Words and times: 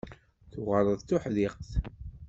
Tuɣaleḍ 0.51 0.95
d 0.99 1.01
tuḥdiqt. 1.07 1.69